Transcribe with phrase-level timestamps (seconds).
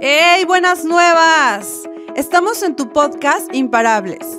[0.00, 1.88] ¡Hey, buenas nuevas!
[2.14, 4.38] Estamos en tu podcast Imparables.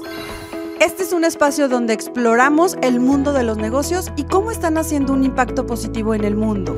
[0.80, 5.12] Este es un espacio donde exploramos el mundo de los negocios y cómo están haciendo
[5.12, 6.78] un impacto positivo en el mundo.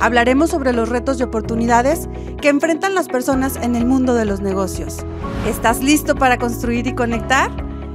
[0.00, 2.08] Hablaremos sobre los retos y oportunidades
[2.40, 5.04] que enfrentan las personas en el mundo de los negocios.
[5.46, 7.50] ¿Estás listo para construir y conectar?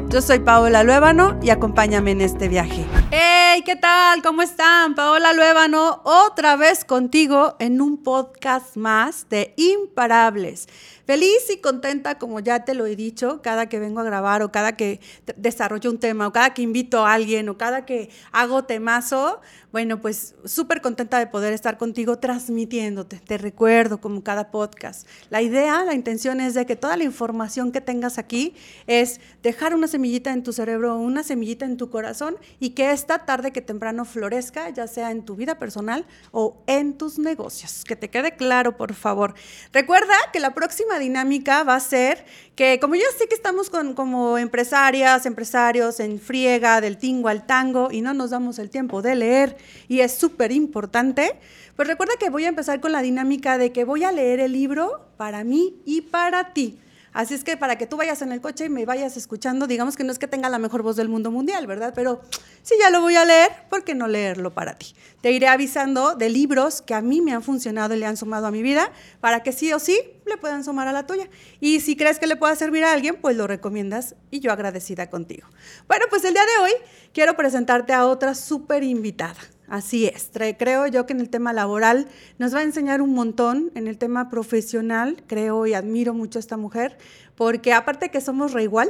[0.10, 2.84] Yo soy Paola Luébano y acompáñame en este viaje.
[3.12, 3.62] ¡Hey!
[3.64, 4.24] ¿Qué tal?
[4.24, 4.96] ¿Cómo están?
[4.96, 10.68] Paola Luébano, otra vez contigo en un podcast más de Imparables.
[11.06, 14.52] Feliz y contenta, como ya te lo he dicho, cada que vengo a grabar o
[14.52, 15.00] cada que
[15.36, 19.42] desarrollo un tema o cada que invito a alguien o cada que hago temazo,
[19.72, 23.18] bueno, pues súper contenta de poder estar contigo transmitiéndote.
[23.20, 25.08] Te recuerdo como cada podcast.
[25.30, 28.56] La idea, la intención es de que toda la información que tengas aquí
[28.88, 33.26] es dejar una semillita en tu cerebro, una semillita en tu corazón y que esta
[33.26, 37.84] tarde que temprano florezca, ya sea en tu vida personal o en tus negocios.
[37.86, 39.36] Que te quede claro, por favor.
[39.72, 43.94] Recuerda que la próxima dinámica va a ser que, como ya sé que estamos con,
[43.94, 49.02] como empresarias, empresarios en friega, del tingo al tango, y no nos damos el tiempo
[49.02, 51.36] de leer, y es súper importante,
[51.76, 54.54] pues recuerda que voy a empezar con la dinámica de que voy a leer el
[54.54, 56.78] libro para mí y para ti.
[57.14, 59.96] Así es que para que tú vayas en el coche y me vayas escuchando, digamos
[59.96, 61.94] que no es que tenga la mejor voz del mundo mundial, ¿verdad?
[61.96, 62.22] Pero
[62.62, 64.94] si ya lo voy a leer, ¿por qué no leerlo para ti?
[65.22, 68.48] Te iré avisando de libros que a mí me han funcionado y le han sumado
[68.48, 71.30] a mi vida para que sí o sí le puedan sumar a la tuya.
[71.60, 75.10] Y si crees que le pueda servir a alguien, pues lo recomiendas y yo agradecida
[75.10, 75.48] contigo.
[75.88, 76.72] Bueno, pues el día de hoy
[77.14, 79.40] quiero presentarte a otra súper invitada.
[79.70, 82.08] Así es, creo yo que en el tema laboral
[82.40, 86.42] nos va a enseñar un montón, en el tema profesional, creo y admiro mucho a
[86.42, 86.98] esta mujer,
[87.36, 88.90] porque aparte que somos re igual,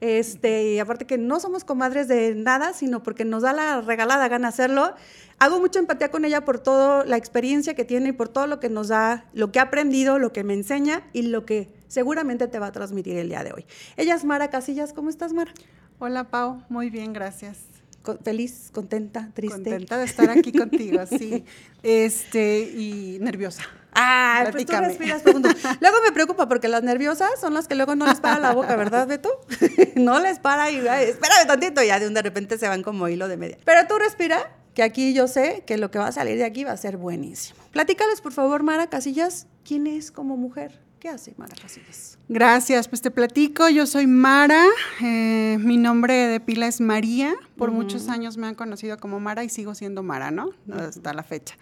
[0.00, 4.26] este, y aparte que no somos comadres de nada, sino porque nos da la regalada
[4.28, 4.94] gana hacerlo,
[5.38, 8.60] hago mucha empatía con ella por toda la experiencia que tiene y por todo lo
[8.60, 12.48] que nos da, lo que ha aprendido, lo que me enseña y lo que seguramente
[12.48, 13.66] te va a transmitir el día de hoy.
[13.98, 15.52] Ella es Mara Casillas, ¿cómo estás Mara?
[15.98, 17.73] Hola Pau, muy bien, gracias
[18.22, 19.56] feliz, contenta, triste.
[19.56, 21.44] Contenta de estar aquí contigo, sí.
[21.82, 23.62] Este, y nerviosa.
[23.92, 25.48] Ah, pues tú respiras profundo.
[25.80, 28.74] Luego me preocupa porque las nerviosas son las que luego no les para la boca,
[28.74, 29.30] ¿verdad, Beto?
[29.94, 33.28] no les para y espérame tantito, ya de un de repente se van como hilo
[33.28, 33.58] de media.
[33.64, 36.64] Pero tú respira, que aquí yo sé que lo que va a salir de aquí
[36.64, 37.58] va a ser buenísimo.
[37.72, 40.83] Platícales, por favor, Mara Casillas, ¿quién es como mujer?
[41.04, 42.16] ¿Qué hace Mara Casillas?
[42.30, 44.64] Gracias, pues te platico, yo soy Mara,
[45.02, 49.44] eh, mi nombre de pila es María, por muchos años me han conocido como Mara
[49.44, 50.52] y sigo siendo Mara, ¿no?
[50.72, 51.56] Hasta la fecha.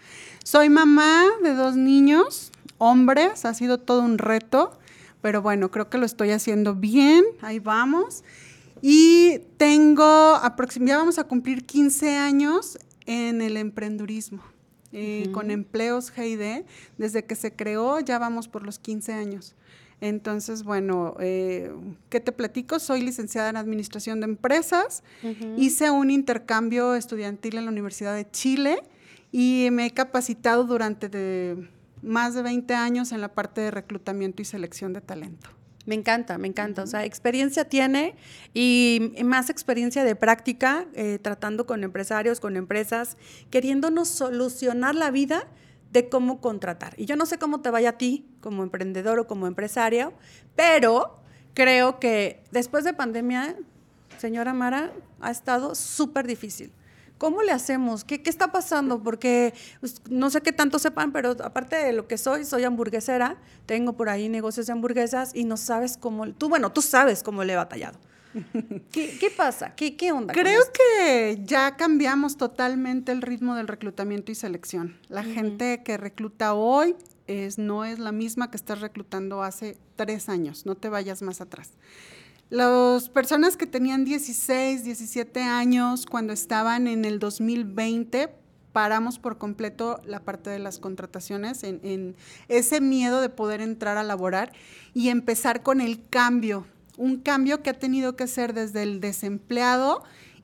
[0.45, 4.79] Soy mamá de dos niños, hombres, ha sido todo un reto,
[5.21, 8.23] pero bueno, creo que lo estoy haciendo bien, ahí vamos.
[8.81, 10.39] Y tengo,
[10.79, 14.52] ya vamos a cumplir 15 años en el emprendurismo.
[14.93, 16.63] Eh, con empleos GID.
[16.97, 19.55] Desde que se creó ya vamos por los 15 años.
[20.01, 21.71] Entonces, bueno, eh,
[22.09, 22.77] ¿qué te platico?
[22.79, 25.03] Soy licenciada en Administración de Empresas.
[25.57, 28.83] Hice un intercambio estudiantil en la Universidad de Chile
[29.31, 31.55] y me he capacitado durante
[32.01, 35.49] más de 20 años en la parte de reclutamiento y selección de talento.
[35.85, 36.83] Me encanta, me encanta.
[36.83, 38.15] O sea, experiencia tiene
[38.53, 43.17] y más experiencia de práctica, eh, tratando con empresarios, con empresas,
[43.49, 45.47] queriéndonos solucionar la vida
[45.91, 46.93] de cómo contratar.
[46.97, 50.13] Y yo no sé cómo te vaya a ti como emprendedor o como empresario,
[50.55, 51.19] pero
[51.53, 53.55] creo que después de pandemia,
[54.17, 56.71] señora Mara, ha estado súper difícil.
[57.23, 58.03] ¿Cómo le hacemos?
[58.03, 59.01] ¿Qué, está pasando?
[59.01, 63.37] Porque pues, no sé qué tanto sepan, pero aparte de lo que soy, soy hamburguesera,
[63.65, 67.45] tengo por ahí negocios de hamburguesas y no sabes cómo, tú, bueno, tú sabes cómo
[67.45, 67.97] le he batallado.
[68.91, 69.73] ¿Qué, pasa?
[69.73, 70.33] ¿Qué, ¿Qué, onda?
[70.33, 74.99] Creo que ya cambiamos totalmente el ritmo del reclutamiento y selección.
[75.07, 76.93] La gente que recluta hoy
[77.27, 80.65] es, no es la misma que estás reclutando hace tres años.
[80.65, 81.71] No te vayas más atrás.
[82.53, 88.29] Las personas que tenían 16, 17 años cuando estaban en el 2020,
[88.71, 92.15] paramos por completo la parte de las contrataciones, en,
[92.49, 94.53] ese miedo de poder entrar a laborar
[94.93, 100.03] y empezar con el cambio, un cambio que ha tenido que ser desde el desempleado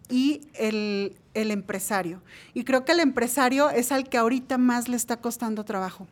[0.09, 2.23] y el, el empresario.
[2.55, 6.07] Y creo que el empresario es al que ahorita más le está costando trabajo.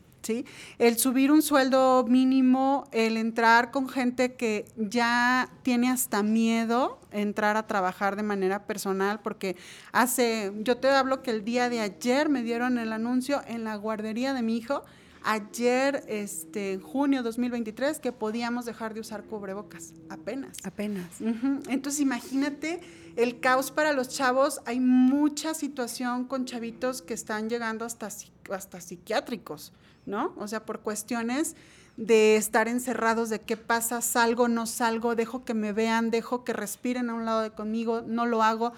[0.78, 7.58] El subir un sueldo mínimo, el entrar con gente que ya tiene hasta miedo entrar
[7.58, 9.56] a trabajar de manera personal, porque
[9.92, 13.76] hace, yo te hablo que el día de ayer me dieron el anuncio en la
[13.76, 14.84] guardería de mi hijo,
[15.28, 20.58] ayer, este, en junio 2023, que podíamos dejar de usar cubrebocas, apenas.
[20.64, 21.20] Apenas.
[21.68, 22.80] Entonces, imagínate
[23.18, 24.62] el caos para los chavos.
[24.66, 28.10] Hay mucha situación con chavitos que están llegando hasta,
[28.50, 29.74] hasta psiquiátricos.
[30.08, 30.34] ¿no?
[30.38, 31.56] O sea, por cuestiones
[31.98, 36.54] de estar encerrados, de qué pasa, salgo, no salgo, dejo que me vean, dejo que
[36.54, 38.72] respiren a un lado de conmigo, no lo hago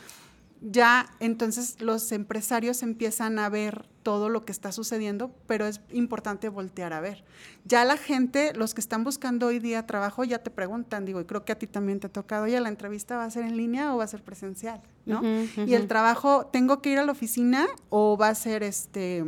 [0.62, 6.50] ya entonces los empresarios empiezan a ver todo lo que está sucediendo, pero es importante
[6.50, 7.24] voltear a ver.
[7.66, 11.26] Ya la gente, los que están buscando hoy día trabajo, ya te preguntan, digo, y
[11.26, 13.58] creo que a ti también te ha tocado, ya la entrevista va a ser en
[13.58, 15.22] línea o va a ser presencial, ¿no?
[15.24, 19.24] Y el trabajo, ¿tengo que ir a la oficina o va a ser este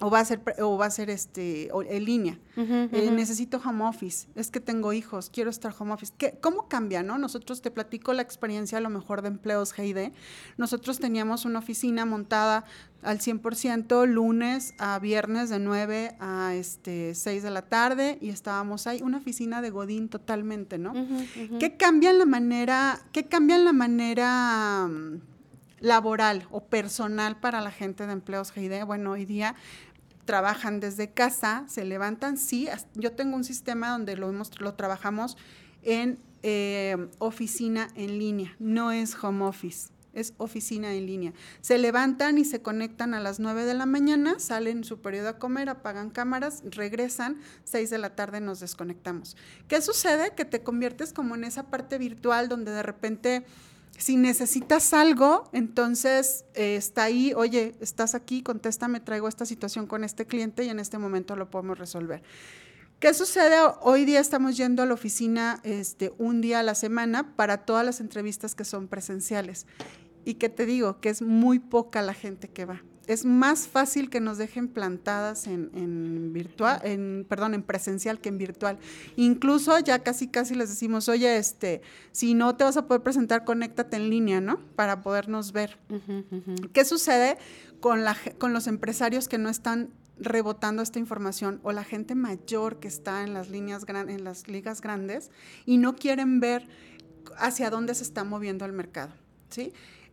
[0.00, 2.38] o va a ser o va a ser este en línea.
[2.56, 6.12] Eh, necesito home office es que tengo hijos quiero estar home office.
[6.16, 10.12] ¿Qué, cómo cambia no nosotros te platico la experiencia a lo mejor de empleos GID
[10.56, 12.64] nosotros teníamos una oficina montada
[13.02, 18.86] al 100% lunes a viernes de 9 a este 6 de la tarde y estábamos
[18.86, 20.92] ahí una oficina de godín totalmente no
[21.58, 25.20] qué cambia en la manera qué cambia en la manera mm,
[25.80, 29.54] laboral o personal para la gente de empleos GID bueno hoy día
[30.24, 35.36] trabajan desde casa, se levantan, sí, yo tengo un sistema donde lo, hemos, lo trabajamos
[35.82, 41.32] en eh, oficina en línea, no es home office, es oficina en línea.
[41.60, 45.38] Se levantan y se conectan a las 9 de la mañana, salen su periodo a
[45.38, 49.36] comer, apagan cámaras, regresan, 6 de la tarde nos desconectamos.
[49.68, 50.34] ¿Qué sucede?
[50.34, 53.44] Que te conviertes como en esa parte virtual donde de repente
[54.00, 60.04] si necesitas algo, entonces eh, está ahí, oye, estás aquí, contéstame, traigo esta situación con
[60.04, 62.22] este cliente y en este momento lo podemos resolver.
[62.98, 63.56] ¿Qué sucede?
[63.82, 67.84] Hoy día estamos yendo a la oficina este, un día a la semana para todas
[67.84, 69.66] las entrevistas que son presenciales.
[70.24, 72.82] Y que te digo, que es muy poca la gente que va
[73.12, 78.38] es más fácil que nos dejen plantadas en, virtual, en, perdón, en presencial que en
[78.38, 78.78] virtual.
[79.16, 83.44] Incluso ya casi casi les decimos, oye, este, si no te vas a poder presentar,
[83.44, 84.60] conéctate en línea, ¿no?
[84.76, 85.76] Para podernos ver.
[86.72, 87.36] ¿Qué sucede
[87.80, 89.90] con, la, con los empresarios que no están
[90.20, 94.82] rebotando esta información o la gente mayor que está en las líneas en las ligas
[94.82, 95.30] grandes
[95.66, 96.68] y no quieren ver
[97.38, 99.12] hacia dónde se está moviendo el mercado,
[99.48, 99.72] ¿sí?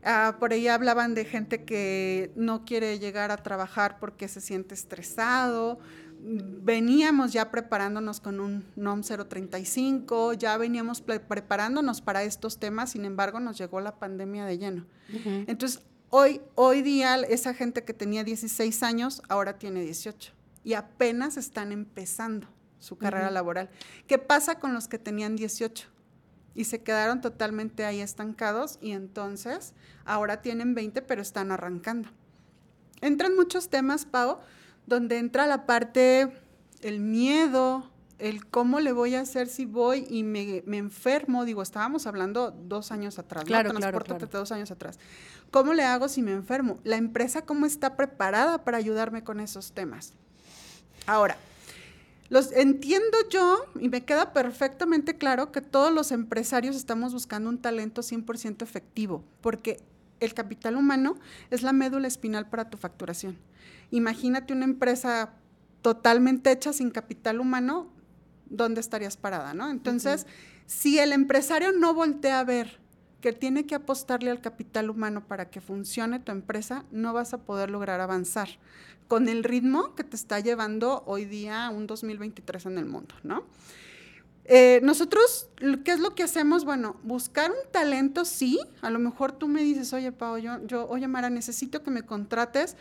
[0.09, 4.73] Ah, por ahí hablaban de gente que no quiere llegar a trabajar porque se siente
[4.73, 5.79] estresado.
[6.21, 13.41] Veníamos ya preparándonos con un NOM 035, ya veníamos preparándonos para estos temas, sin embargo
[13.41, 14.85] nos llegó la pandemia de lleno.
[15.45, 20.31] Entonces, hoy, hoy día esa gente que tenía 16 años ahora tiene 18
[20.63, 22.47] y apenas están empezando
[22.79, 23.69] su carrera laboral.
[24.07, 25.96] ¿Qué pasa con los que tenían 18?
[26.57, 29.73] Y se quedaron totalmente ahí estancados y entonces
[30.05, 32.09] ahora tienen 20 pero están arrancando.
[32.99, 34.39] Entran muchos temas, Pau,
[34.87, 36.33] donde entra la parte,
[36.81, 41.45] el miedo, el cómo le voy a hacer si voy y me, enfermo.
[41.45, 43.79] Digo, estábamos hablando dos años atrás, claro, ¿no?
[43.79, 44.27] Claro, claro.
[44.27, 44.97] dos años atrás.
[45.51, 46.79] ¿Cómo le hago si me enfermo?
[46.83, 50.13] La empresa, ¿cómo está preparada para ayudarme con esos temas?
[51.05, 51.37] Ahora,
[52.29, 57.59] los entiendo yo y me queda perfectamente claro que todos los empresarios estamos buscando un
[57.59, 59.77] talento 100% efectivo, porque
[60.19, 61.17] el capital humano
[61.51, 63.37] es la médula espinal para tu facturación.
[63.91, 65.33] Imagínate una empresa
[65.81, 67.87] totalmente hecha sin capital humano,
[68.49, 69.69] ¿dónde estarías parada, no?
[69.69, 70.25] Entonces,
[70.65, 72.79] si el empresario no voltea a ver
[73.21, 77.39] que tiene que apostarle al capital humano para que funcione tu empresa, no vas a
[77.39, 78.49] poder lograr avanzar
[79.07, 83.45] con el ritmo que te está llevando hoy día un 2023 en el mundo, ¿no?
[84.49, 85.49] Eh, nosotros,
[85.83, 86.63] ¿qué es lo que hacemos?
[86.63, 88.59] Bueno, buscar un talento, sí.
[88.81, 92.03] A lo mejor tú me dices, oye, Pau, yo, yo, oye, Mara, necesito que me
[92.03, 92.77] contrates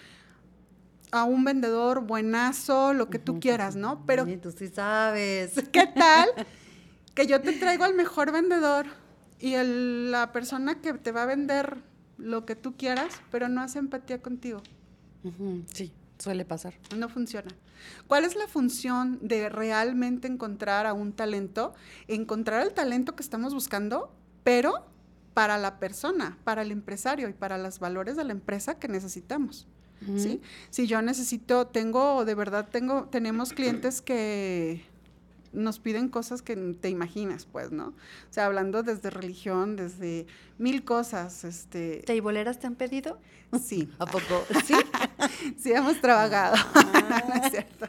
[1.11, 4.05] a un vendedor buenazo, lo que tú quieras, ¿no?
[4.07, 4.27] Pero...
[4.41, 5.55] tú sí sabes.
[5.73, 6.29] ¿Qué tal?
[7.15, 8.87] que yo te traigo al mejor vendedor
[9.41, 11.79] y la persona que te va a vender
[12.17, 14.63] lo que tú quieras, pero no hace empatía contigo.
[15.73, 15.93] Sí.
[16.19, 16.75] Suele pasar.
[16.97, 17.51] No funciona.
[18.07, 21.75] ¿Cuál es la función de realmente encontrar a un talento?
[22.09, 24.87] Encontrar el talento que estamos buscando, pero
[25.35, 29.67] para la persona, para el empresario y para los valores de la empresa que necesitamos.
[30.17, 30.41] ¿sí?
[30.71, 34.85] Si yo necesito, tengo, de verdad tengo, tenemos clientes que
[35.57, 37.89] nos piden cosas que te imaginas, pues, ¿no?
[37.89, 37.95] O
[38.31, 40.27] sea, hablando desde religión, desde
[40.59, 42.03] mil cosas, este...
[42.07, 43.19] ¿Teiboleras te han pedido?
[43.63, 43.89] Sí.
[43.99, 44.45] ¿A poco?
[44.67, 44.75] Sí.
[45.57, 46.57] sí, hemos trabajado.
[46.75, 47.25] Ah.
[47.29, 47.89] no, es cierto.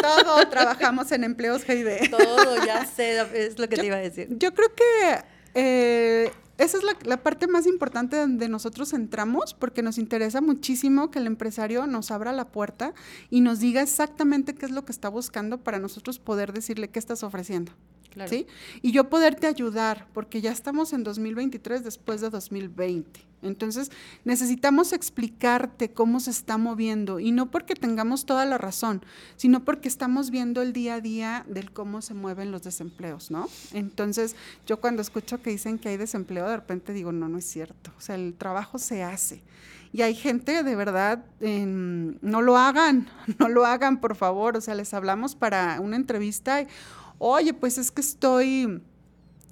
[0.00, 2.10] Todo trabajamos en empleos GID.
[2.10, 4.28] Todo, ya sé, es lo que te iba a decir.
[4.30, 9.96] Yo creo que eh, esa es la, parte más importante donde nosotros entramos porque nos
[9.96, 12.94] interesa muchísimo que el empresario nos abra la puerta
[13.30, 16.98] y nos diga exactamente qué es lo que está buscando para nosotros poder decirle qué
[16.98, 17.72] estás ofreciendo.
[18.26, 18.48] ¿sí?
[18.82, 23.27] Y yo poderte ayudar, porque ya estamos en 2023 después de 2020.
[23.42, 23.90] Entonces,
[24.24, 29.02] necesitamos explicarte cómo se está moviendo y no porque tengamos toda la razón,
[29.36, 33.48] sino porque estamos viendo el día a día del cómo se mueven los desempleos, ¿no?
[33.72, 34.34] Entonces,
[34.66, 37.92] yo cuando escucho que dicen que hay desempleo, de repente digo, no, no es cierto.
[37.96, 39.42] O sea, el trabajo se hace.
[39.92, 44.56] Y hay gente, de verdad, no lo hagan, no lo hagan, por favor.
[44.56, 46.60] O sea, les hablamos para una entrevista.
[46.60, 46.66] Y,
[47.18, 48.80] Oye, pues es que estoy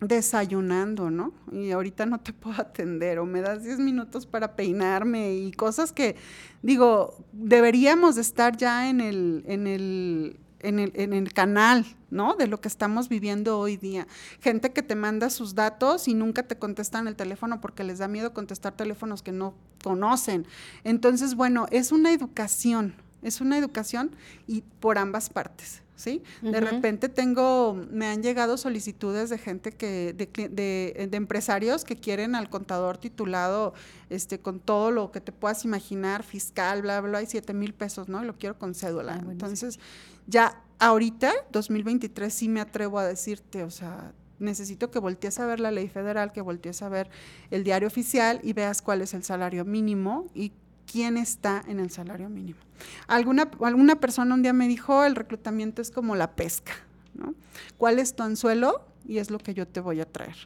[0.01, 1.33] desayunando, ¿no?
[1.53, 5.93] Y ahorita no te puedo atender o me das 10 minutos para peinarme y cosas
[5.93, 6.17] que,
[6.63, 12.35] digo, deberíamos estar ya en el, en el, en el, en el canal, ¿no?
[12.35, 14.07] De lo que estamos viviendo hoy día.
[14.41, 18.09] Gente que te manda sus datos y nunca te contestan el teléfono porque les da
[18.09, 20.47] miedo contestar teléfonos que no conocen.
[20.85, 24.11] Entonces, bueno, es una educación, es una educación
[24.47, 25.83] y por ambas partes.
[25.97, 26.23] ¿Sí?
[26.43, 32.35] De repente tengo, me han llegado solicitudes de gente que, de, de, empresarios que quieren
[32.35, 33.75] al contador titulado,
[34.11, 38.09] este, con todo lo que te puedas imaginar, fiscal, bla, bla, hay 7 mil pesos,
[38.09, 38.23] ¿no?
[38.23, 39.15] lo quiero con cédula.
[39.15, 39.81] Ah, Entonces,
[40.27, 45.61] ya ahorita, 2023, sí me atrevo a decirte, o sea, necesito que voltees a ver
[45.61, 47.09] la ley federal, que voltees a ver
[47.51, 50.53] el diario oficial y veas cuál es el salario mínimo y
[50.91, 52.59] quién está en el salario mínimo.
[53.07, 56.73] Alguna, alguna persona un día me dijo, el reclutamiento es como la pesca,
[57.15, 57.35] ¿no?
[57.79, 58.87] ¿Cuál es tu anzuelo?
[59.07, 60.37] Y es lo que yo te voy a traer.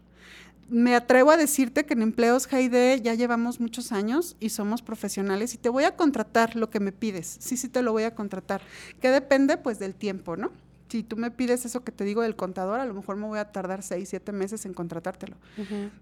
[0.68, 5.54] Me atrevo a decirte que en Empleos GID ya llevamos muchos años y somos profesionales
[5.54, 7.38] y te voy a contratar lo que me pides.
[7.40, 8.62] Sí, sí te lo voy a contratar.
[9.00, 10.52] Que depende pues del tiempo, ¿no?
[10.88, 13.38] Si tú me pides eso que te digo del contador, a lo mejor me voy
[13.38, 15.37] a tardar seis, siete meses en contratártelo.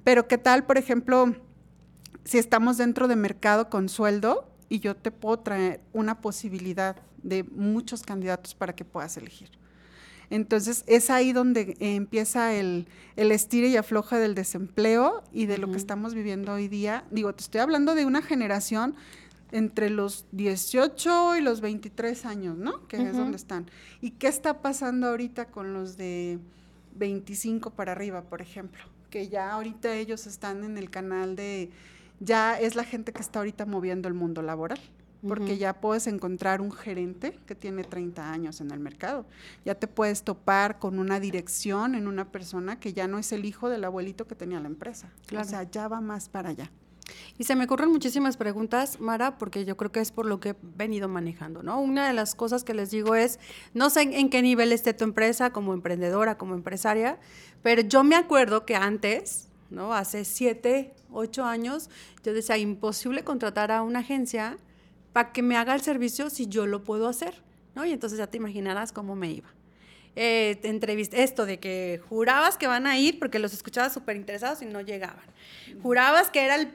[0.05, 1.35] Pero ¿qué tal, por ejemplo,
[2.29, 7.43] si estamos dentro de mercado con sueldo y yo te puedo traer una posibilidad de
[7.43, 9.49] muchos candidatos para que puedas elegir.
[10.29, 15.71] Entonces es ahí donde empieza el, el estire y afloja del desempleo y de lo
[15.71, 17.03] que estamos viviendo hoy día.
[17.11, 18.95] Digo, te estoy hablando de una generación
[19.51, 22.87] entre los 18 y los 23 años, ¿no?
[22.89, 23.71] Que es donde están.
[24.03, 26.39] ¿Y qué está pasando ahorita con los de
[26.97, 28.83] 25 para arriba, por ejemplo?
[29.09, 31.71] Que ya ahorita ellos están en el canal de
[32.21, 34.81] ya es la gente que está ahorita moviendo el mundo laboral,
[35.27, 39.27] porque ya puedes encontrar un gerente que tiene 30 años en el mercado,
[39.65, 43.45] ya te puedes topar con una dirección en una persona que ya no es el
[43.45, 46.71] hijo del abuelito que tenía la empresa, o sea, ya va más para allá.
[47.39, 50.51] Y se me ocurren muchísimas preguntas, Mara, porque yo creo que es por lo que
[50.51, 51.81] he venido manejando, ¿no?
[51.81, 53.39] Una de las cosas que les digo es,
[53.75, 57.19] no sé en qué nivel esté tu empresa como emprendedora, como empresaria,
[57.63, 59.95] pero yo me acuerdo que antes, ¿no?
[59.95, 61.91] Hace siete, ocho años,
[62.25, 64.59] yo decía, imposible contratar a una agencia
[65.13, 67.43] para que me haga el servicio si yo lo puedo hacer,
[67.75, 67.85] ¿no?
[67.85, 69.49] Y entonces ya te imaginarás cómo me iba.
[70.17, 70.59] Eh,
[71.13, 74.81] esto de que jurabas que van a ir porque los escuchabas súper interesados y no
[74.81, 75.25] llegaban.
[75.83, 76.73] Jurabas que era el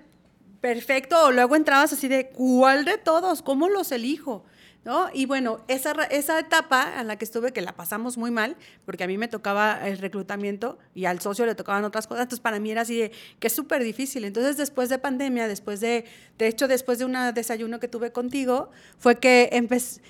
[0.62, 3.42] perfecto o luego entrabas así de, ¿cuál de todos?
[3.42, 4.46] ¿Cómo los elijo?
[4.86, 5.10] ¿No?
[5.14, 9.04] Y bueno, esa, esa etapa en la que estuve, que la pasamos muy mal, porque
[9.04, 12.60] a mí me tocaba el reclutamiento y al socio le tocaban otras cosas, entonces para
[12.60, 14.26] mí era así de que es súper difícil.
[14.26, 16.06] Entonces después de pandemia, después de,
[16.38, 20.02] de hecho después de un desayuno que tuve contigo, fue que empecé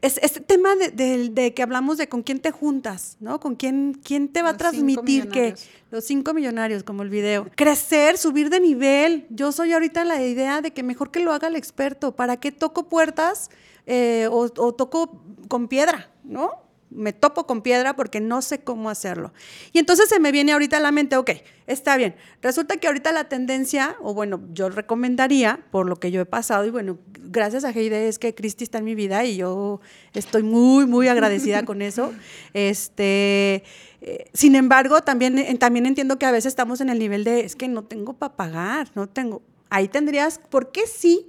[0.00, 3.40] es, este tema de, que hablamos de con quién te juntas, ¿no?
[3.40, 5.54] Con quién, quién te va a transmitir que
[5.90, 7.46] los cinco millonarios, como el video.
[7.56, 9.26] Crecer, subir de nivel.
[9.28, 12.12] Yo soy ahorita la idea de que mejor que lo haga el experto.
[12.12, 13.50] ¿Para qué toco puertas
[13.86, 16.70] eh, o, o toco con piedra, ¿no?
[16.90, 19.32] me topo con piedra porque no sé cómo hacerlo.
[19.72, 21.30] Y entonces se me viene ahorita a la mente, ok,
[21.66, 22.16] está bien.
[22.42, 26.66] Resulta que ahorita la tendencia, o bueno, yo recomendaría, por lo que yo he pasado,
[26.66, 29.80] y bueno, gracias a Heide es que Cristi está en mi vida y yo
[30.14, 32.12] estoy muy, muy agradecida con eso.
[32.52, 33.62] Este,
[34.00, 37.40] eh, sin embargo, también, eh, también entiendo que a veces estamos en el nivel de,
[37.40, 39.42] es que no tengo para pagar, no tengo.
[39.68, 41.28] Ahí tendrías, ¿por qué sí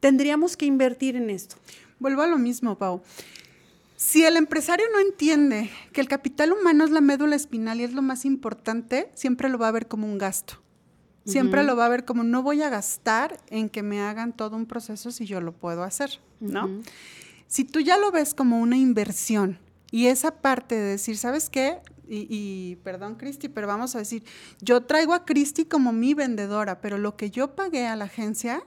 [0.00, 1.56] tendríamos que invertir en esto?
[1.98, 3.02] Vuelvo a lo mismo, Pau.
[3.96, 7.94] Si el empresario no entiende que el capital humano es la médula espinal y es
[7.94, 10.60] lo más importante, siempre lo va a ver como un gasto.
[11.24, 14.56] Siempre lo va a ver como no voy a gastar en que me hagan todo
[14.56, 16.70] un proceso si yo lo puedo hacer, ¿no?
[17.48, 19.58] Si tú ya lo ves como una inversión
[19.90, 21.80] y esa parte de decir, ¿sabes qué?
[22.08, 24.22] Y, y, perdón, Cristi, pero vamos a decir,
[24.60, 28.62] yo traigo a Cristi como mi vendedora, pero lo que yo pagué a la agencia,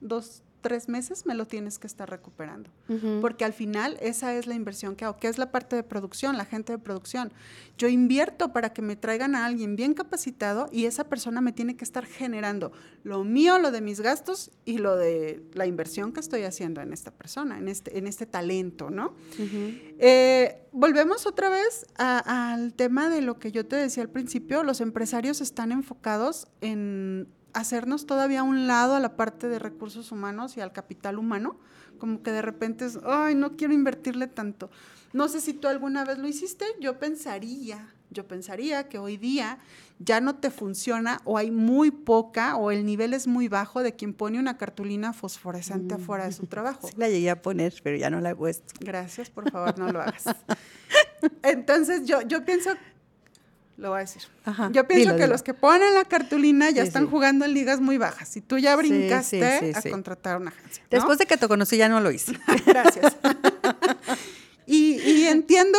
[0.00, 2.70] dos, tres meses me lo tienes que estar recuperando.
[3.20, 6.38] Porque al final esa es la inversión que hago, que es la parte de producción,
[6.38, 7.34] la gente de producción.
[7.76, 11.76] Yo invierto para que me traigan a alguien bien capacitado y esa persona me tiene
[11.76, 16.20] que estar generando lo mío, lo de mis gastos y lo de la inversión que
[16.20, 19.12] estoy haciendo en esta persona, en este, en este talento, ¿no?
[19.98, 24.80] Eh, volvemos otra vez al tema de lo que yo te decía al principio, los
[24.80, 30.56] empresarios están enfocados en hacernos todavía a un lado a la parte de recursos humanos
[30.56, 31.56] y al capital humano,
[31.98, 34.70] como que de repente es, ay, no quiero invertirle tanto.
[35.12, 39.58] No sé si tú alguna vez lo hiciste, yo pensaría, yo pensaría que hoy día
[40.00, 43.94] ya no te funciona o hay muy poca o el nivel es muy bajo de
[43.94, 46.00] quien pone una cartulina fosforescente mm.
[46.00, 46.90] afuera de su trabajo.
[46.96, 48.74] la llegué a poner, pero ya no la he puesto.
[48.80, 50.24] Gracias, por favor, no lo hagas.
[51.42, 52.70] Entonces yo, yo pienso
[53.76, 54.22] lo voy a decir.
[54.70, 58.36] Yo pienso que los que ponen la cartulina ya están jugando en ligas muy bajas.
[58.36, 60.84] Y tú ya brincaste a contratar una agencia.
[60.90, 62.38] Después de que te conocí ya no lo hice.
[62.66, 63.16] Gracias.
[64.66, 65.78] y, entiendo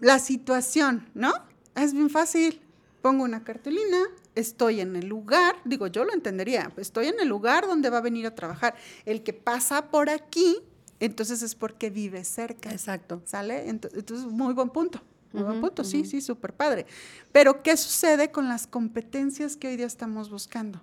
[0.00, 1.32] la situación, ¿no?
[1.74, 2.60] Es bien fácil.
[3.02, 3.98] Pongo una cartulina,
[4.34, 8.00] estoy en el lugar, digo, yo lo entendería, estoy en el lugar donde va a
[8.00, 8.74] venir a trabajar.
[9.04, 10.60] El que pasa por aquí,
[11.00, 12.70] entonces es porque vive cerca.
[12.72, 13.20] Exacto.
[13.26, 13.68] ¿Sale?
[13.68, 15.02] Entonces, muy buen punto
[15.42, 16.86] punto, sí, sí, súper padre.
[17.32, 20.80] Pero, ¿qué sucede con las competencias que hoy día estamos buscando?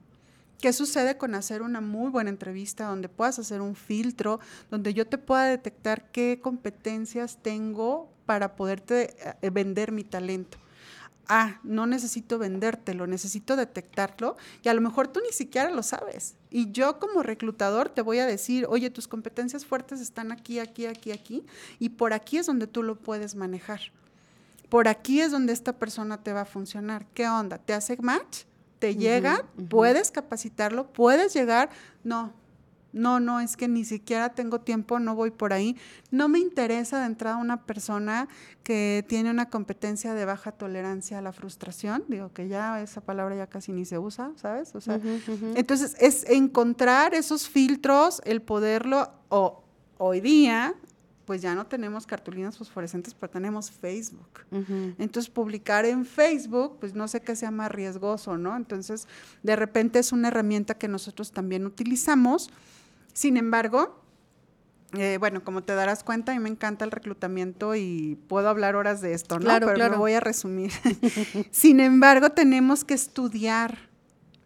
[0.62, 4.39] ¿Qué sucede con hacer una muy buena entrevista donde puedas hacer un filtro,
[4.70, 10.60] donde yo te pueda detectar qué competencias tengo para poderte eh, vender mi talento?
[11.27, 16.36] Ah, no necesito vendértelo, necesito detectarlo y a lo mejor tú ni siquiera lo sabes.
[16.51, 20.86] Y yo como reclutador te voy a decir, oye, tus competencias fuertes están aquí, aquí,
[20.86, 21.43] aquí, aquí,
[21.79, 23.79] y por aquí es donde tú lo puedes manejar
[24.72, 27.06] por aquí es donde esta persona te va a funcionar.
[27.13, 27.58] ¿Qué onda?
[27.58, 28.44] ¿Te hace match?
[28.80, 29.44] ¿Te llega?
[29.70, 30.94] ¿Puedes capacitarlo?
[30.94, 31.70] ¿Puedes llegar?
[32.06, 32.32] No,
[32.94, 35.75] no, no, es que ni siquiera tengo tiempo, no voy por ahí.
[36.10, 38.30] No me interesa de entrada una persona
[38.63, 42.06] que tiene una competencia de baja tolerancia a la frustración.
[42.08, 44.74] Digo que ya esa palabra ya casi ni se usa, ¿sabes?
[44.74, 45.01] O sea,
[45.54, 49.66] entonces es encontrar esos filtros, el poderlo, o
[49.98, 50.75] hoy día
[51.25, 54.42] pues ya no tenemos cartulinas fosforescentes, pero tenemos Facebook.
[54.98, 58.56] Entonces, publicar en Facebook, pues no sé qué sea más riesgoso, ¿no?
[58.56, 59.08] Entonces,
[59.44, 62.50] de repente es una herramienta que nosotros también utilizamos.
[63.13, 64.01] Sin embargo,
[64.94, 68.75] eh, bueno, como te darás cuenta, a mí me encanta el reclutamiento y puedo hablar
[68.75, 69.46] horas de esto, ¿no?
[69.46, 70.72] Claro, Pero lo voy a resumir.
[71.51, 73.78] Sin embargo, tenemos que estudiar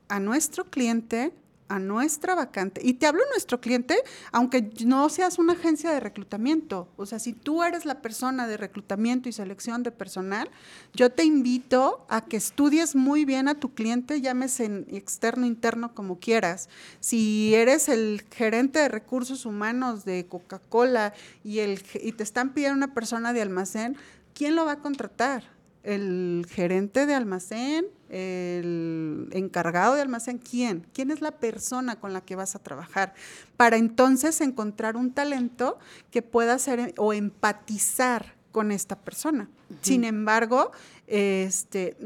[0.07, 1.33] a nuestro cliente,
[1.67, 2.81] a nuestra vacante.
[2.83, 3.97] Y te hablo nuestro cliente,
[4.31, 6.87] aunque no seas una agencia de reclutamiento.
[6.97, 10.49] O sea, si tú eres la persona de reclutamiento y selección de personal,
[10.93, 15.93] yo te invito a que estudies muy bien a tu cliente, llámese en externo, interno,
[15.95, 16.69] como quieras.
[16.99, 22.77] Si eres el gerente de recursos humanos de Coca-Cola y, el, y te están pidiendo
[22.77, 23.97] una persona de almacén,
[24.33, 25.55] ¿quién lo va a contratar?
[25.85, 30.85] el gerente de almacén, el encargado de almacén, ¿quién?
[30.93, 33.13] ¿Quién es la persona con la que vas a trabajar?
[33.57, 35.77] Para entonces encontrar un talento
[36.11, 39.49] que pueda ser o empatizar con esta persona.
[39.81, 40.71] Sin embargo,
[41.07, 41.97] este,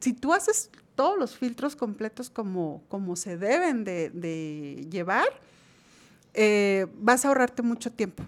[0.00, 5.26] si tú haces todos los filtros completos como, como se deben de, llevar,
[6.32, 8.24] eh, vas a ahorrarte mucho tiempo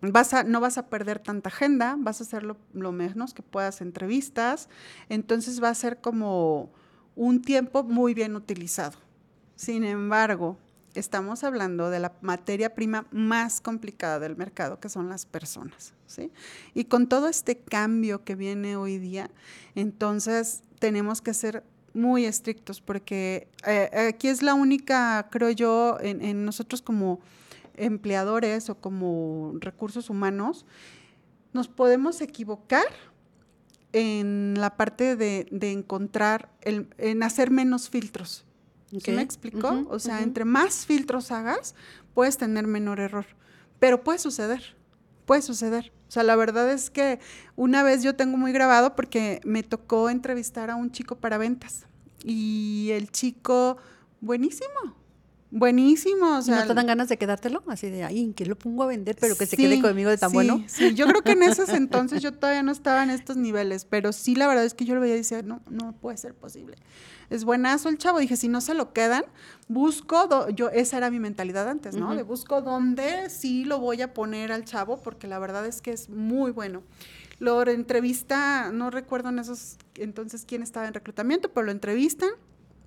[0.00, 4.68] no vas a perder tanta agenda, vas a hacer lo, menos que puedas entrevistas,
[5.08, 6.70] entonces va a ser como
[7.16, 8.98] un tiempo muy bien utilizado.
[9.56, 10.56] Sin embargo,
[10.94, 15.92] estamos hablando de la materia prima más complicada del mercado, que son las personas.
[16.06, 16.32] ¿sí?
[16.74, 19.30] Y con todo este cambio que viene hoy día,
[19.74, 26.44] entonces tenemos que ser muy estrictos, porque eh, aquí es la única, creo yo, en
[26.44, 27.20] nosotros como
[27.84, 30.66] empleadores o como recursos humanos,
[31.52, 32.86] nos podemos equivocar
[33.92, 38.44] en la parte de, encontrar, el, en hacer menos filtros.
[38.90, 39.86] ¿Sí me explicó?
[39.88, 41.74] o sea, entre más filtros hagas,
[42.12, 43.26] puedes tener menor error.
[43.78, 44.76] Pero puede suceder,
[45.26, 45.92] puede suceder.
[46.08, 47.20] O sea, la verdad es que
[47.54, 51.86] una vez yo tengo muy grabado porque me tocó entrevistar a un chico para ventas.
[52.24, 53.76] Y el chico,
[54.20, 54.96] buenísimo,
[55.50, 56.38] Buenísimo.
[56.38, 57.62] O sea, ¿No te dan ganas de quedártelo?
[57.66, 60.32] Así de, ahí, que lo pongo a vender, pero que se quede conmigo de tan
[60.32, 60.62] bueno.
[60.68, 64.12] Sí, yo creo que en esos entonces yo todavía no estaba en estos niveles, pero
[64.12, 66.76] sí, la verdad es que yo lo veía y decía, no, no puede ser posible.
[67.30, 68.18] Es buenazo el chavo.
[68.18, 69.24] Dije, si no se lo quedan,
[69.68, 72.14] busco, yo, esa era mi mentalidad antes, ¿no?
[72.14, 75.92] De busco dónde sí lo voy a poner al chavo, porque la verdad es que
[75.92, 76.82] es muy bueno.
[77.38, 82.30] Lo entrevista, no recuerdo en esos entonces quién estaba en reclutamiento, pero lo entrevistan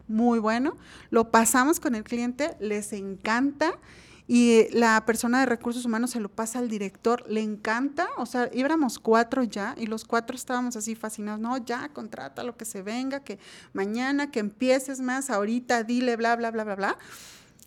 [0.08, 0.78] muy bueno,
[1.10, 3.80] lo pasamos con el cliente, les encanta
[4.28, 8.50] y la persona de recursos humanos se lo pasa al director, le encanta, o sea,
[8.54, 12.82] íbamos cuatro ya y los cuatro estábamos así fascinados, no, ya, contrata lo que se
[12.82, 13.38] venga, que
[13.74, 16.98] mañana, que empieces más, ahorita, dile, bla, bla, bla, bla, bla.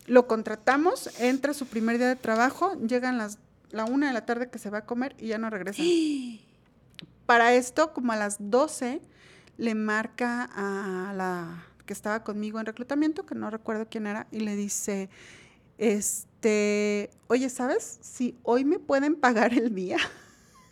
[0.07, 3.37] Lo contratamos, entra su primer día de trabajo, llegan las,
[3.69, 5.83] la una de la tarde que se va a comer y ya no regresa.
[7.27, 9.01] Para esto, como a las 12,
[9.57, 14.41] le marca a la que estaba conmigo en reclutamiento, que no recuerdo quién era, y
[14.41, 15.09] le dice,
[15.79, 17.97] este, oye, ¿sabes?
[18.01, 19.97] Si hoy me pueden pagar el día.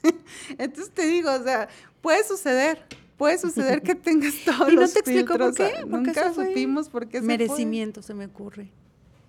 [0.60, 1.68] Entonces te digo, o sea,
[2.02, 2.86] puede suceder,
[3.18, 5.64] puede suceder que tengas todos ¿Y no los te explico por qué?
[5.64, 7.28] ah, ¿Por qué Nunca supimos por qué se fue.
[7.28, 8.70] Merecimiento se me ocurre.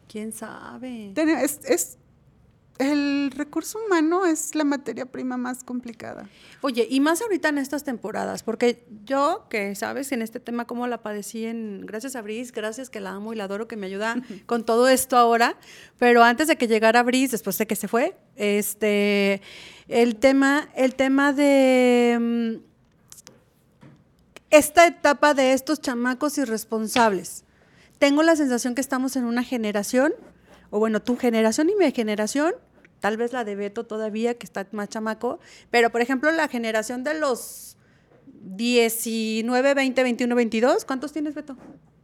[0.09, 1.13] ¿Quién sabe?
[1.43, 1.99] Es-
[2.79, 6.29] el recurso humano es la materia prima más complicada.
[6.61, 10.87] Oye, y más ahorita en estas temporadas, porque yo, que sabes, en este tema cómo
[10.87, 13.87] la padecí en, gracias a Bris, gracias que la amo y la adoro, que me
[13.87, 15.57] ayuda con todo esto ahora,
[15.99, 19.41] pero antes de que llegara Bris, después de que se fue, este,
[19.89, 22.67] el tema, el tema de mm,
[24.51, 27.45] esta etapa de estos chamacos irresponsables.
[27.99, 30.13] Tengo la sensación que estamos en una generación,
[30.71, 32.55] o bueno, tu generación y mi generación,
[33.01, 35.39] tal vez la de Beto todavía, que está más chamaco,
[35.71, 37.77] pero por ejemplo la generación de los
[38.27, 41.57] 19, 20, 21, 22, ¿cuántos tienes, Beto?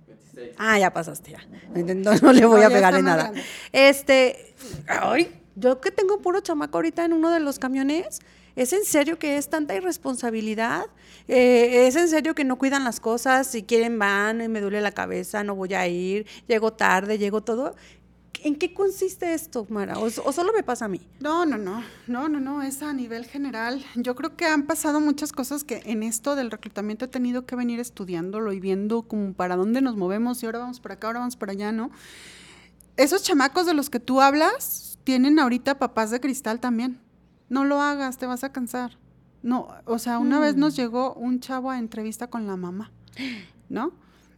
[0.06, 0.54] 26.
[0.58, 1.40] Ah, ya pasaste, ya.
[1.74, 3.22] No, no le voy No, a pegar más nada.
[3.24, 3.42] grande.
[3.72, 4.54] Este,
[4.86, 8.20] ay, yo que tengo puro chamaco ahorita en uno de los camiones,
[8.56, 10.86] ¿es en serio que es tanta irresponsabilidad?
[11.28, 13.46] Eh, ¿Es en serio que no cuidan las cosas?
[13.46, 17.42] Si quieren van, y me duele la cabeza, no voy a ir, llego tarde, llego
[17.42, 17.76] todo.
[18.44, 19.98] ¿En qué consiste esto, Mara?
[19.98, 21.00] ¿O, o solo me pasa a mí?
[21.20, 23.84] No, no, no, no, no, no, es a nivel general.
[23.94, 27.54] Yo creo que han pasado muchas cosas que en esto del reclutamiento he tenido que
[27.54, 31.20] venir estudiándolo y viendo como para dónde nos movemos y ahora vamos para acá, ahora
[31.20, 31.92] vamos para allá, ¿no?
[32.96, 37.00] Esos chamacos de los que tú hablas tienen ahorita papás de cristal también.
[37.48, 38.98] No lo hagas, te vas a cansar.
[39.42, 42.90] No, o sea, una vez nos llegó un chavo a entrevista con la mamá,
[43.68, 43.92] ¿no?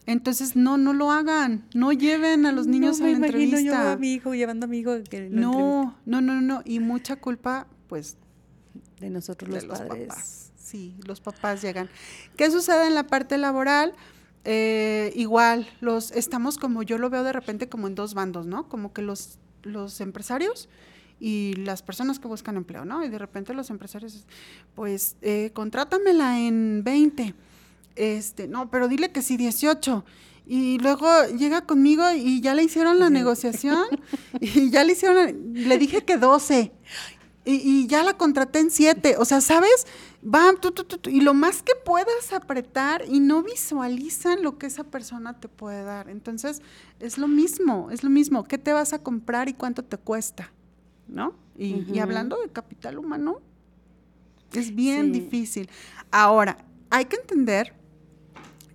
[0.07, 3.57] Entonces, no, no lo hagan, no lleven a los niños no a me la imagino
[3.57, 3.85] entrevista.
[3.85, 5.41] yo a mi hijo llevando a mi hijo que lo.
[5.41, 8.17] No, no, no, no, y mucha culpa, pues,
[9.01, 10.09] de nosotros de los, los padres.
[10.09, 10.53] papás.
[10.57, 11.89] Sí, los papás llegan.
[12.37, 13.95] ¿Qué sucede en la parte laboral?
[14.45, 18.69] Eh, igual, los estamos como yo lo veo de repente como en dos bandos, ¿no?
[18.69, 20.69] Como que los, los empresarios
[21.19, 23.05] y las personas que buscan empleo, ¿no?
[23.05, 24.27] Y de repente los empresarios,
[24.75, 27.35] pues, eh, contrátamela en 20.
[27.97, 30.05] Este, no, pero dile que sí, 18.
[30.47, 31.07] Y luego
[31.39, 33.83] llega conmigo y ya le hicieron la negociación
[34.41, 36.73] y ya le hicieron, le dije que 12.
[37.47, 39.17] Y, y ya la contraté en 7.
[39.19, 39.87] O sea, ¿sabes?
[40.23, 44.85] Va, tu, tu, y lo más que puedas apretar y no visualizan lo que esa
[44.85, 46.09] persona te puede dar.
[46.09, 46.63] Entonces,
[47.01, 48.45] es lo mismo, es lo mismo.
[48.45, 50.51] ¿Qué te vas a comprar y cuánto te cuesta?
[51.07, 51.35] ¿No?
[51.57, 53.41] Y, hablando de capital humano,
[54.53, 55.21] es bien Sí.
[55.21, 55.71] difícil.
[56.11, 56.57] Ahora,
[56.91, 57.75] hay que entender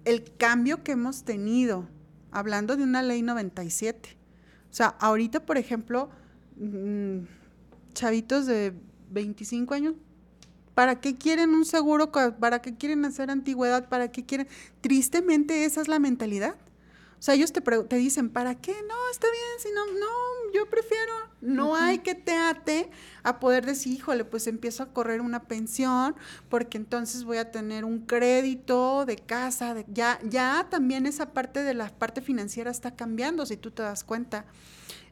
[0.09, 1.87] el cambio que hemos tenido,
[2.31, 4.17] hablando de una ley 97.
[4.71, 6.09] O sea, ahorita, por ejemplo,
[6.57, 7.19] mm,
[7.93, 8.73] chavitos de
[9.11, 9.93] 25 años,
[10.73, 12.11] ¿para qué quieren un seguro?
[12.11, 13.87] ¿Para qué quieren hacer antigüedad?
[13.87, 14.47] ¿Para qué quieren?
[14.81, 16.55] Tristemente, esa es la mentalidad.
[17.19, 18.71] O sea, ellos te, te dicen, ¿para qué?
[18.71, 21.13] No, está bien, si no, no, yo prefiero.
[21.41, 22.89] No hay que te ate
[23.23, 26.15] a poder decir, híjole, pues empiezo a correr una pensión,
[26.47, 31.63] porque entonces voy a tener un crédito de casa, de, ya, ya también esa parte
[31.63, 34.45] de la parte financiera está cambiando, si tú te das cuenta.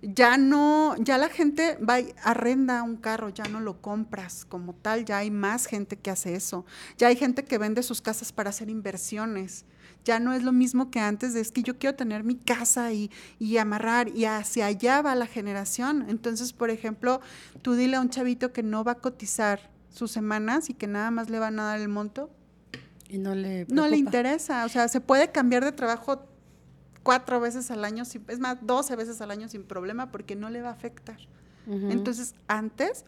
[0.02, 4.76] Ya no, ya la gente va y arrenda un carro, ya no lo compras como
[4.76, 6.66] tal, ya hay más gente que hace eso.
[6.98, 9.66] Ya hay gente que vende sus casas para hacer inversiones.
[10.06, 13.12] Ya no es lo mismo que antes, es que yo quiero tener mi casa y,
[13.40, 16.06] y amarrar, y hacia allá va la generación.
[16.08, 17.20] Entonces, por ejemplo,
[17.62, 21.12] tú dile a un chavito que no va a cotizar sus semanas y que nada
[21.12, 22.30] más le van a dar el monto,
[23.10, 24.66] Y no le no le interesa.
[24.66, 26.24] O sea, se puede cambiar de trabajo
[27.04, 30.62] cuatro veces al año, es más, doce veces al año sin problema porque no le
[30.62, 31.18] va a afectar.
[31.66, 33.06] Entonces, antes,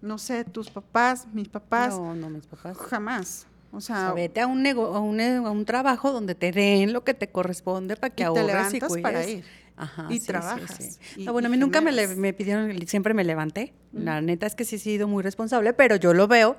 [0.00, 2.76] no sé, tus papás, mis papás, No, no, mis papás.
[2.76, 3.46] jamás.
[3.72, 6.92] O O sea, vete a un, nego- a, un, a un trabajo donde te den
[6.92, 9.02] lo que te corresponde para que Y te ahorres y levantas cuides.
[9.02, 9.44] para ir.
[9.78, 11.20] Ajá, Y sí, sí, trabajas, sí.
[11.22, 13.74] y- No, bueno, y a mí nunca me, le- me pidieron, siempre me levanté.
[13.92, 16.56] La neta es que sí he sido muy responsable, pero yo lo veo.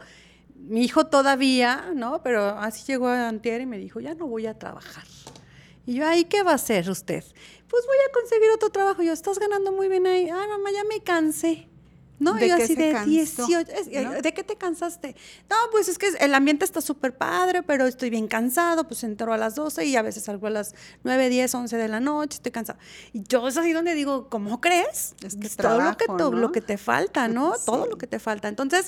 [0.55, 2.21] Mi hijo todavía, ¿no?
[2.23, 5.03] Pero así llegó a Antier y me dijo, ya no voy a trabajar.
[5.85, 7.23] Y yo, ¿ahí qué va a hacer usted?
[7.23, 9.01] Pues voy a conseguir otro trabajo.
[9.01, 10.23] Yo, estás ganando muy bien ahí.
[10.29, 11.67] Ay, mamá, ya me cansé.
[12.19, 13.09] No, ¿De yo así de cansó?
[13.09, 13.71] 18.
[13.71, 14.21] es- ¿No?
[14.21, 15.15] ¿De qué te cansaste?
[15.49, 18.87] No, pues es que el ambiente está súper padre, pero estoy bien cansado.
[18.87, 21.87] Pues entro a las 12 y a veces salgo a las 9, 10, 11 de
[21.87, 22.37] la noche.
[22.37, 22.79] Estoy cansado.
[23.13, 25.13] Y yo es así donde digo, ¿cómo crees?
[25.23, 27.53] Es que todo lo que, lo que te falta, ¿no?
[27.65, 28.47] Todo lo que te falta.
[28.47, 28.87] Entonces.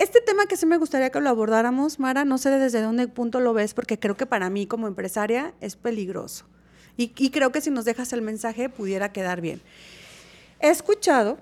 [0.00, 3.40] Este tema que sí me gustaría que lo abordáramos, Mara, no sé desde dónde punto
[3.40, 6.44] lo ves, porque creo que para mí como empresaria es peligroso.
[6.96, 9.60] Y, y creo que si nos dejas el mensaje pudiera quedar bien.
[10.60, 11.38] He escuchado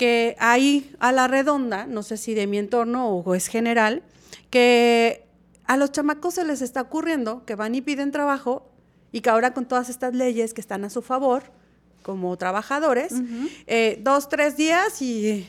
[0.00, 4.02] que hay a la redonda, no sé si de mi entorno o es general,
[4.48, 5.26] que
[5.66, 8.66] a los chamacos se les está ocurriendo que van y piden trabajo
[9.12, 11.42] y que ahora con todas estas leyes que están a su favor,
[12.02, 13.12] como trabajadores,
[13.66, 15.46] eh, dos, tres días y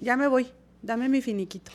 [0.00, 0.48] ya me voy,
[0.82, 1.70] dame mi finiquito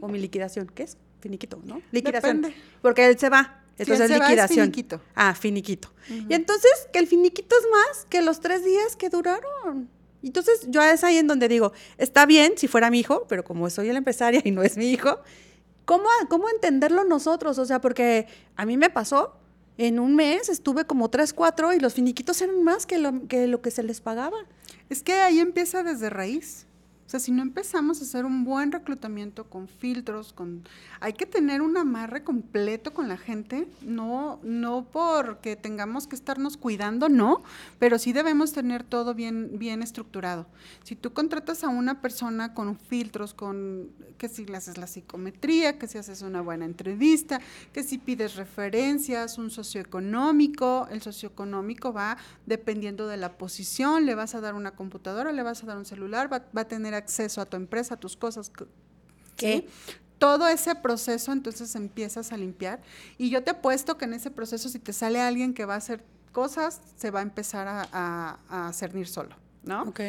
[0.00, 0.70] o mi liquidación.
[0.72, 0.96] ¿Qué es?
[1.18, 1.82] Finiquito, ¿no?
[1.90, 2.40] Liquidación.
[2.40, 2.62] Depende.
[2.82, 3.64] Porque él se va.
[3.78, 4.66] Entonces va, es liquidación.
[4.66, 5.00] finiquito.
[5.16, 5.90] Ah, finiquito.
[6.08, 9.88] Y entonces, que el finiquito es más que los tres días que duraron.
[10.26, 13.68] Entonces, yo es ahí en donde digo, está bien si fuera mi hijo, pero como
[13.70, 15.18] soy la empresaria y no es mi hijo,
[15.84, 17.58] ¿cómo, cómo entenderlo nosotros?
[17.58, 19.36] O sea, porque a mí me pasó,
[19.76, 23.46] en un mes estuve como tres, cuatro y los finiquitos eran más que lo que,
[23.46, 24.38] lo que se les pagaba.
[24.88, 26.66] Es que ahí empieza desde raíz.
[27.14, 30.64] Sea, si no empezamos a hacer un buen reclutamiento con filtros, con
[30.98, 36.56] hay que tener un amarre completo con la gente, no no porque tengamos que estarnos
[36.56, 37.44] cuidando, no,
[37.78, 40.46] pero sí debemos tener todo bien bien estructurado.
[40.82, 45.78] Si tú contratas a una persona con filtros, con que si le haces la psicometría,
[45.78, 47.40] que si haces una buena entrevista,
[47.72, 54.34] que si pides referencias, un socioeconómico, el socioeconómico va dependiendo de la posición, le vas
[54.34, 57.40] a dar una computadora, le vas a dar un celular, va, va a tener acceso
[57.40, 58.50] a tu empresa, a tus cosas.
[59.36, 59.66] ¿sí?
[60.18, 62.80] Todo ese proceso, entonces empiezas a limpiar.
[63.18, 65.78] Y yo te apuesto que en ese proceso, si te sale alguien que va a
[65.78, 69.82] hacer cosas, se va a empezar a, a, a cernir solo, ¿no?
[69.82, 70.00] Ok.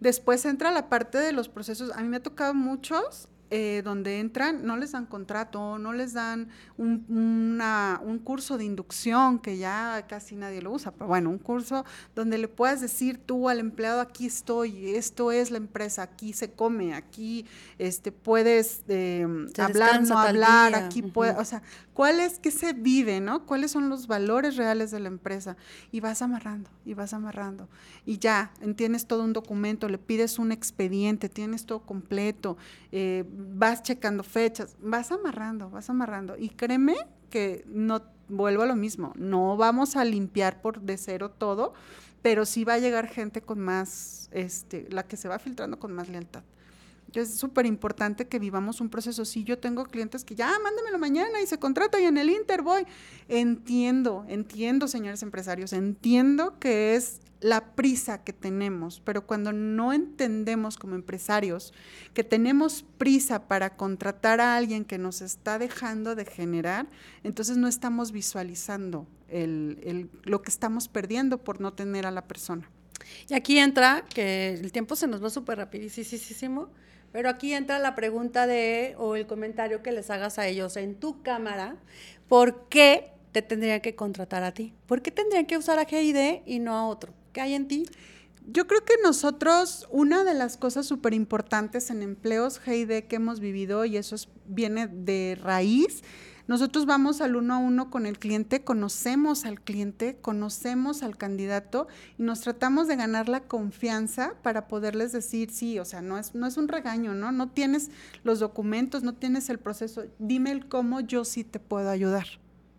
[0.00, 1.90] Después entra la parte de los procesos.
[1.92, 6.12] A mí me ha tocado muchos eh, donde entran, no les dan contrato, no les
[6.12, 11.30] dan un, una- un curso de inducción que ya casi nadie lo usa, pero bueno,
[11.30, 11.84] un curso
[12.14, 16.52] donde le puedas decir tú al empleado, aquí estoy, esto es la empresa, aquí se
[16.52, 17.46] come, aquí
[17.78, 21.62] este, puedes eh, Se hablar, no hablar, día, aquí puede, o sea,
[21.94, 23.46] ¿cuál es que se vive, no?
[23.46, 25.56] ¿Cuáles son los valores reales de la empresa?
[25.90, 27.68] Y vas amarrando, y vas amarrando.
[28.04, 32.56] Y ya, tienes todo un documento, le pides un expediente, tienes todo completo,
[32.92, 36.36] eh, vas checando fechas, vas amarrando, vas amarrando.
[36.36, 36.96] Y créeme
[37.30, 41.72] que no, vuelvo a lo mismo, no vamos a limpiar por de cero todo,
[42.20, 45.92] pero sí va a llegar gente con más, este, la que se va filtrando con
[45.92, 46.42] más lealtad.
[47.14, 49.24] Es súper importante que vivamos un proceso.
[49.24, 52.62] Si yo tengo clientes que ya, mándamelo mañana y se contrata y en el Inter
[52.62, 52.86] voy.
[53.28, 60.76] Entiendo, entiendo, señores empresarios, entiendo que es la prisa que tenemos, pero cuando no entendemos
[60.76, 61.72] como empresarios
[62.12, 66.88] que tenemos prisa para contratar a alguien que nos está dejando de generar,
[67.22, 72.26] entonces no estamos visualizando el- el- lo que estamos perdiendo por no tener a la
[72.26, 72.68] persona.
[73.28, 76.70] Y aquí entra, que el tiempo se nos va súper rapidísimo,
[77.12, 80.94] pero aquí entra la pregunta de, o el comentario que les hagas a ellos en
[80.94, 81.76] tu cámara,
[82.28, 84.72] ¿por qué te tendrían que contratar a ti?
[84.86, 87.12] ¿Por qué tendrían que usar a GID y no a otro?
[87.32, 87.84] ¿Qué hay en ti?
[88.50, 93.40] Yo creo que nosotros, una de las cosas súper importantes en empleos GID que hemos
[93.40, 96.02] vivido, y eso es- viene de raíz,
[96.48, 101.88] nosotros vamos al uno a uno con el cliente, conocemos al cliente, conocemos al candidato
[102.18, 106.34] y nos tratamos de ganar la confianza para poderles decir, sí, o sea, no es,
[106.34, 107.32] no es un regaño, ¿no?
[107.32, 107.90] No tienes
[108.24, 112.26] los documentos, no tienes el proceso, dime el cómo yo sí te puedo ayudar.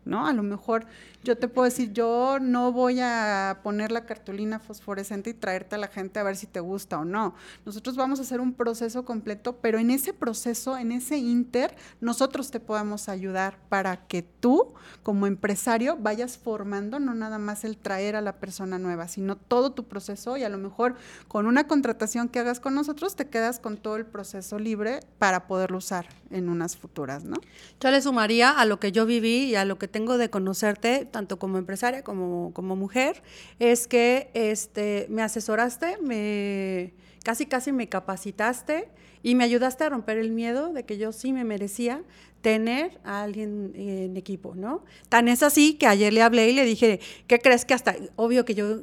[0.10, 0.28] ¿No?
[0.28, 0.86] A lo mejor
[1.24, 5.78] yo te puedo decir, yo no voy a poner la cartulina fosforescente y traerte a
[5.78, 7.36] la gente a ver si te gusta o no.
[7.66, 12.52] Nosotros vamos a hacer un proceso completo, pero en ese proceso, en ese inter, nosotros
[12.52, 18.16] te podemos ayudar para que tú, como empresario, vayas formando no nada más el traer
[18.16, 20.96] a la persona nueva, sino todo tu proceso y a lo mejor
[21.28, 25.48] con una contratación que hagas con nosotros, te quedas con todo el proceso libre para
[25.48, 27.38] poderlo usar en unas futuras, ¿no?
[27.80, 31.06] Yo le sumaría a lo que yo viví y a lo que tengo de conocerte,
[31.06, 33.22] tanto como empresaria como como mujer,
[33.60, 38.90] es que este, me asesoraste, me casi casi me capacitaste
[39.22, 42.04] y me ayudaste a romper el miedo de que yo sí me merecía
[42.42, 44.86] tener a alguien en equipo, ¿no?
[45.10, 48.46] Tan es así que ayer le hablé y le dije, ¿qué crees que hasta, obvio
[48.46, 48.80] que yo,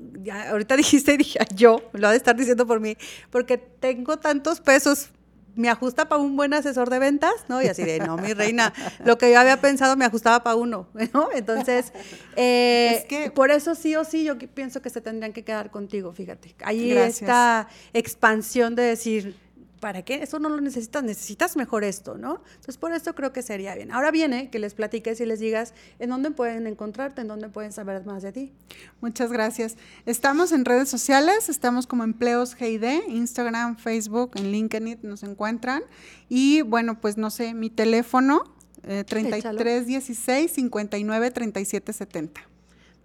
[0.50, 2.96] ahorita dijiste dije, yo, lo ha de estar diciendo por mí,
[3.31, 5.11] porque tengo tantos pesos
[5.57, 7.62] me ajusta para un buen asesor de ventas, ¿no?
[7.62, 8.73] Y así de, no, mi reina,
[9.05, 11.31] lo que yo había pensado me ajustaba para uno, ¿no?
[11.35, 11.92] Entonces,
[12.37, 15.71] eh, Es que- por eso sí o sí yo pienso que se tendrían que quedar
[15.71, 16.55] contigo, fíjate.
[16.90, 17.23] Gracias.
[17.23, 19.37] esta expansión de decir,
[19.81, 20.23] ¿para qué?
[20.23, 22.43] Eso no lo necesitas, necesitas mejor esto, ¿no?
[22.47, 23.93] Entonces, por esto creo que sería bien.
[23.93, 27.73] Ahora viene que les platiques y les digas en dónde pueden encontrarte, en dónde pueden
[27.73, 28.53] saber más de ti.
[29.01, 29.77] Muchas gracias.
[30.07, 35.83] Estamos en redes sociales, estamos como Empleos GID, Instagram, Facebook, en LinkedIn nos encuentran.
[36.29, 38.45] Y bueno, pues no sé, mi teléfono,
[38.83, 42.56] eh, 3316 59 37 70.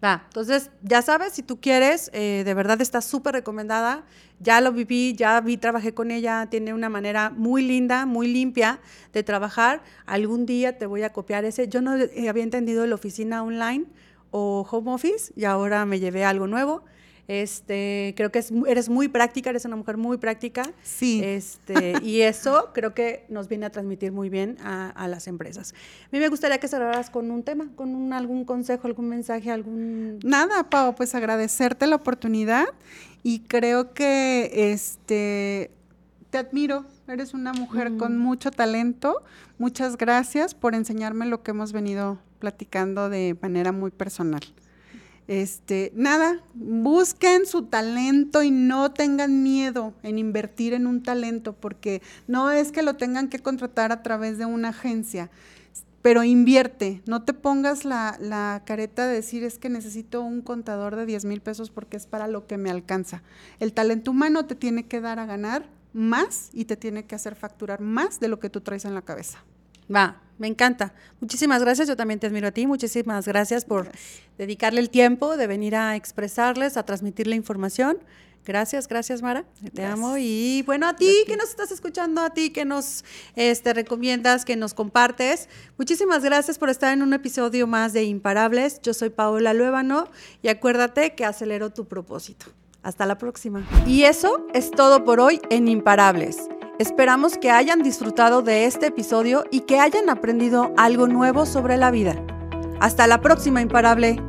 [0.04, 4.04] Va, entonces, ya sabes, si tú quieres, eh, de verdad está súper recomendada.
[4.40, 8.80] Ya lo viví, ya vi, trabajé con ella, tiene una manera muy linda, muy limpia
[9.14, 9.84] de trabajar.
[10.08, 11.68] Algún día te voy a copiar ese.
[11.68, 13.86] Yo no había entendido la oficina online
[14.32, 16.84] o home office y ahora me llevé algo nuevo.
[17.28, 20.64] Este, creo que es, eres muy práctica, eres una mujer muy práctica.
[20.84, 21.22] Sí.
[21.24, 25.74] Este, y eso creo que nos viene a transmitir muy bien a, las empresas.
[26.06, 29.52] A mí me gustaría que cerraras con un tema, con un, algún consejo, algún mensaje,
[29.52, 30.20] algún...
[30.24, 32.68] Nada, Pau, pues agradecerte la oportunidad
[33.24, 35.72] y creo que este,
[36.30, 39.22] te admiro, eres una mujer con mucho talento.
[39.58, 44.42] Muchas gracias por enseñarme lo que hemos venido platicando de manera muy personal.
[45.28, 52.02] Este, nada, busquen su talento y no tengan miedo en invertir en un talento, porque
[52.28, 55.30] no es que lo tengan que contratar a través de una agencia,
[56.02, 61.06] pero invierte, no te pongas la, careta de decir es que necesito un contador de
[61.06, 63.22] 10 mil pesos porque es para lo que me alcanza.
[63.60, 67.36] El talento humano te tiene que dar a ganar más y te tiene que hacer
[67.36, 69.44] facturar más de lo que tú traes en la cabeza.
[69.94, 70.92] Va, me encanta.
[71.20, 71.88] Muchísimas gracias.
[71.88, 72.66] Yo también te admiro a ti.
[72.66, 73.92] Muchísimas gracias por
[74.40, 78.00] dedicarle el tiempo de venir a expresarles, a transmitir la información.
[78.44, 80.18] Gracias, gracias Mara, te amo.
[80.18, 84.56] Y bueno, a ti que nos estás escuchando, a ti que nos este, recomiendas, que
[84.56, 88.82] nos compartes, muchísimas gracias por estar en un episodio más de Imparables.
[88.82, 90.10] Yo soy Paola Luébano
[90.42, 92.48] y acuérdate que acelero tu propósito.
[92.82, 93.64] Hasta la próxima.
[93.86, 96.48] Y eso es todo por hoy en Imparables.
[96.82, 101.92] Esperamos que hayan disfrutado de este episodio y que hayan aprendido algo nuevo sobre la
[101.92, 102.16] vida.
[102.80, 104.20] Hasta la próxima, imparable.